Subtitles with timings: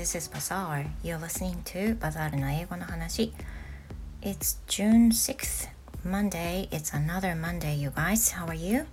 [0.00, 0.86] This is Bazaar.
[1.02, 3.34] You're listening to Bazaar の英語の話。
[4.22, 5.68] It's June 6th,
[6.06, 6.70] Monday.
[6.70, 8.34] It's another Monday, you guys.
[8.34, 8.86] How are you?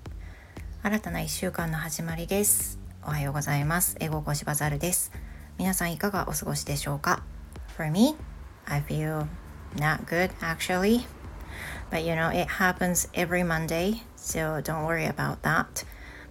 [0.84, 2.78] 新たな1週間の始まりです。
[3.05, 3.96] おはようございます。
[4.02, 5.14] 英語講師バザールです。
[5.57, 7.24] 皆さんいかがお過ごしでしょうか
[7.78, 8.18] For me,
[8.66, 9.28] I feel
[9.78, 11.05] not good actually.
[11.89, 15.85] But you know, it happens every Monday, so don't worry about that.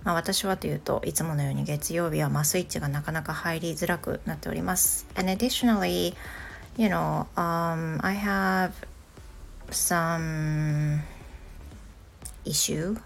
[0.07, 5.05] まあ、私はというといつものように月曜日はまあスイッチがなかなか入りづらくなっております。
[5.17, 6.15] And additionally,
[6.77, 8.71] you know, um, I have
[9.73, 11.01] some
[12.45, 12.97] issue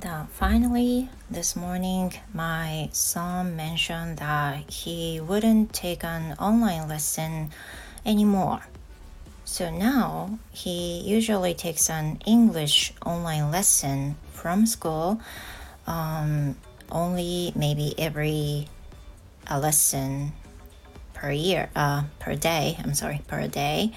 [0.00, 7.50] that finally this morning my son mentioned that he wouldn't take an online lesson
[8.04, 8.62] anymore.
[9.44, 15.20] So now he usually takes an English online lesson from school
[15.86, 16.56] um,
[16.90, 18.68] only maybe every
[19.46, 20.32] a lesson
[21.14, 22.76] per year, uh, per day.
[22.82, 23.92] I'm sorry, per day.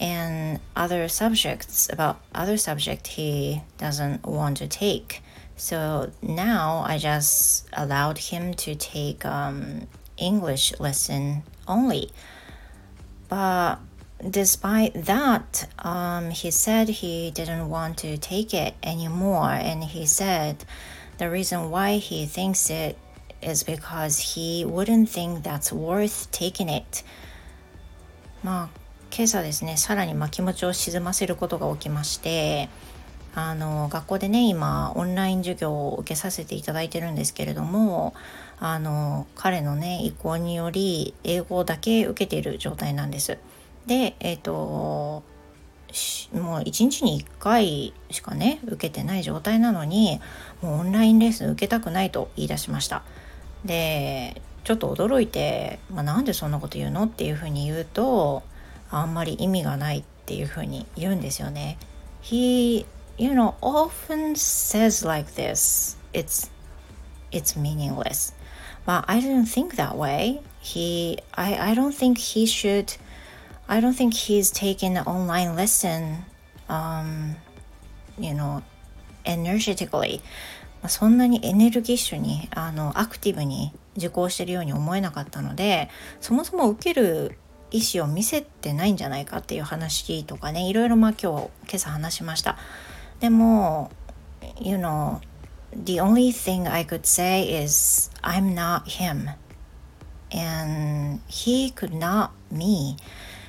[0.00, 5.22] And other subjects about other subject he doesn't want to take.
[5.56, 12.10] So now I just allowed him to take um, English lesson only.
[13.28, 13.76] But
[14.30, 20.64] despite that, um, he said he didn't want to take it anymore, and he said
[21.18, 22.96] the reason why he thinks it
[23.42, 27.04] is because he wouldn't think that's worth taking it.
[28.42, 28.68] まあ
[29.14, 32.68] 今朝ですねさらにまあ気持ちを沈ませることが起きまして
[33.34, 38.14] あの学校でね今オンライン授業を受けさせていただいてるんですけれども
[38.60, 43.38] あの彼のね意向により英語だけ受けている状態なんです。
[43.86, 45.22] でえっ、ー、と
[46.32, 50.20] もう1日に1回しかね受けてない状態なのに
[50.60, 53.02] もうオンラインレッスン受けたくないと言い出しました。
[53.64, 58.42] でちょっと驚いて、まあ、なんでそんなこと言うのっていうふうに言うと
[58.90, 61.78] あんまり意味がないっていうふうに言うんですよね。
[62.22, 62.84] He
[63.16, 65.96] you know often says like this.
[66.12, 66.50] It's
[67.32, 68.34] it's meaningless.
[68.86, 70.40] But I didn't think that way.
[70.60, 72.98] He I, I don't think he should
[73.68, 76.24] I don't think he's taken an online lesson,
[76.68, 77.36] um,
[78.18, 78.62] you know,
[79.26, 80.22] energetically.
[80.86, 85.90] そんなにエネルギッシュにあのアクティブに受講してるように思えなかったので
[86.20, 87.36] そもそも受ける
[87.72, 92.56] 意思を見せてないんじゃないかっていう話とかねいろいろまあ今日今朝話しました
[93.20, 93.90] でも
[94.60, 95.18] you know
[95.84, 99.28] the only thing I could say is I'm not him
[100.30, 102.96] and he could not me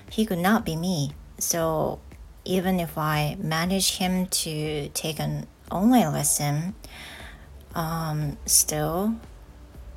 [0.09, 1.13] he could not be me.
[1.37, 1.99] So
[2.45, 6.75] even if I manage him to take an online lesson,
[7.75, 9.15] um, still,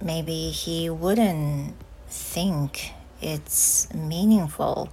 [0.00, 1.74] maybe he wouldn't
[2.08, 4.88] think it's meaningful.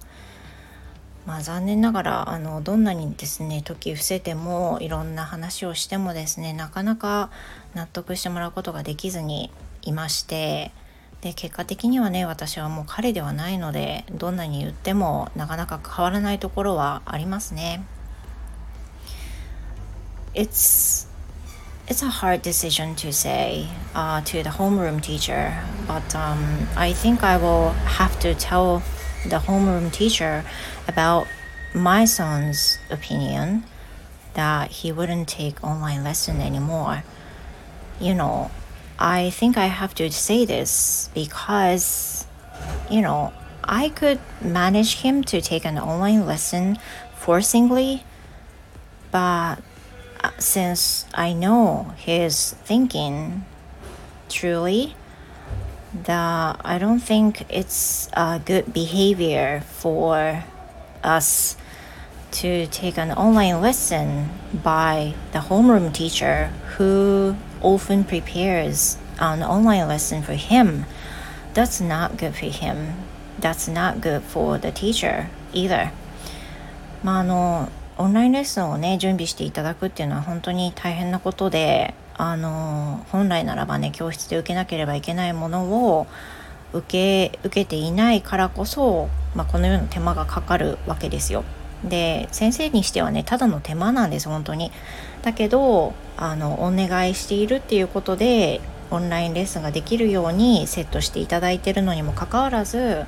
[1.26, 7.30] まあ残念ながらあのどんなにですね時伏せてもいろんな話をしてもですねなかなか
[7.74, 9.52] 納得してもらうことができずに
[9.82, 10.72] いまして
[11.22, 17.84] で結果的にはね私はもう彼ではないのでどんなに言ってもなかなか変わらないところはありますね。
[20.32, 21.08] It's
[21.88, 25.52] it's a hard decision to say uh, to the homeroom teacher,
[25.88, 28.80] but um, I think I will have to tell
[29.28, 30.44] the homeroom teacher
[30.86, 31.26] about
[31.74, 33.64] my son's opinion
[34.34, 37.02] that he wouldn't take online lesson anymore.
[38.00, 38.50] You know,
[39.00, 42.26] I think I have to say this because,
[42.90, 43.32] you know,
[43.64, 46.78] I could manage him to take an online lesson
[47.18, 48.02] forcingly,
[49.10, 49.56] but
[50.22, 53.46] uh, since I know his thinking
[54.28, 54.94] truly,
[56.04, 60.44] that I don't think it's a good behavior for
[61.02, 61.56] us
[62.32, 70.22] to take an online lesson by the homeroom teacher who often prepares an online lesson
[70.22, 70.84] for him.
[71.54, 72.94] That's not good for him.
[73.38, 75.90] That's not good for the teacher either.
[77.02, 85.64] まああのオンラインレッスンをね準備していただくっていうのは本当に大変なことであの本来ならばね教室で受けなければいけないもの
[85.96, 86.06] を
[86.72, 91.44] 受け受けていないからこそ、まあ、このような手間がかかるわけですよ。
[91.84, 94.70] で先生にしてはねただの手間なんです本当に。
[95.22, 98.60] だけどあのお願いしているっていうことで
[98.90, 103.04] オンラインレッスンができるようにセットしていただいてるのにもかかわらず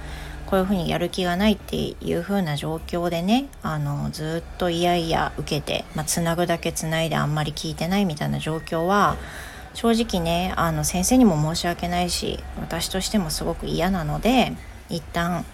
[0.47, 9.17] こういうふうにやる気がないっていう風な状況でねあのずっといやいや受けて、まあ、つなぐだけつないであんまり聞いてないみたいな状況は
[9.75, 14.53] 正直ねあの先生にも申し訳ないし私としてもすごく嫌なので
[14.91, 15.47] 一旦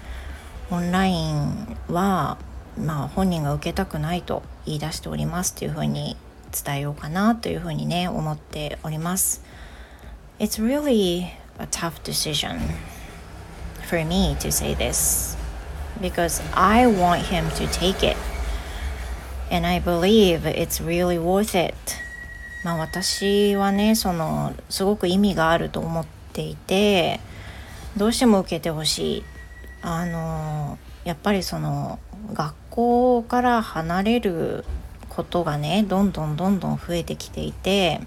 [0.71, 2.37] オンラインは
[2.79, 6.17] まあ本人が受けたくないと言い出しておりますというふうに
[6.65, 9.43] 伝えようかなというふうにね思っております。
[10.39, 11.27] It's really
[11.59, 12.59] a tough decision
[13.89, 15.37] for me to say this
[16.01, 18.17] because I want him to take it
[19.51, 21.75] and I believe it's really worth it
[22.65, 27.21] まあ私はねそのすごく意味があると思っていて
[27.97, 29.25] どうしても受けてほしい
[29.83, 31.99] あのやっぱりその
[32.33, 34.65] 学校から離れる
[35.09, 38.01] ことがねどんどんどんどん増えてきていて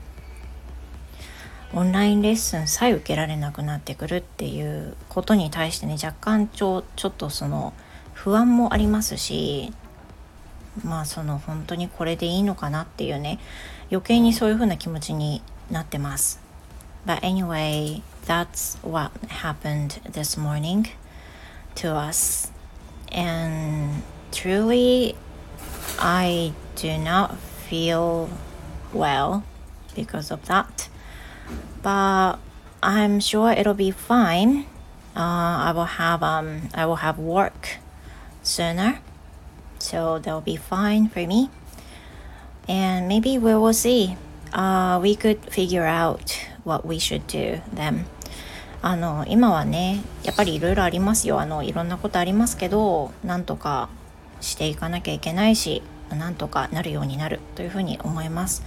[1.74, 7.74] オンラインレッスンさえ受けられなくなってくるっていうことに対してね若干ちょちょっとその
[8.14, 9.74] 不安もありますし
[10.86, 13.40] まあその本当にこれでいいのかなっていうね
[13.92, 16.40] 余計にそういう風な気持ちになってます。
[17.06, 20.88] But anyway, that's what happened this morning
[21.76, 22.54] to us.
[23.12, 25.17] And truly,
[25.99, 28.29] I do not feel
[28.93, 29.45] well
[29.95, 30.89] because of that.
[31.83, 32.37] But
[32.83, 34.67] I'm sure it'll be fine.
[35.17, 37.79] Uh, I will have um I will have work
[38.43, 39.01] sooner,
[39.79, 41.51] so that'll be fine for me.
[42.69, 44.17] And maybe we will see.
[44.53, 48.07] Uh, we could figure out what we should do then.
[48.83, 53.89] あの今はねやっぱりいろいろありますよあのいろんなことありますけどなんとか
[54.42, 58.64] していかなきゃいけないしなんとかなるようになるというふうに思います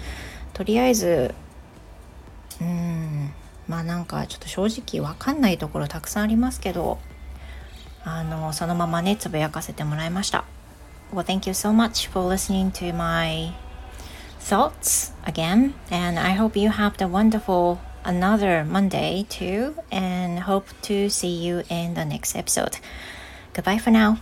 [0.54, 1.34] とりあえず
[2.60, 3.32] うん
[3.68, 4.66] まあなんかちょっと正
[4.98, 6.98] 直わかんないところたくさんありますけど
[8.04, 10.44] あのそのままねつぶやかせてもらいました
[11.12, 13.52] Well thank you so much for listening to my
[14.40, 21.08] thoughts again and I hope you have the wonderful another Monday too and hope to
[21.08, 22.78] see you in the next episode.
[23.54, 24.18] Goodbye for now.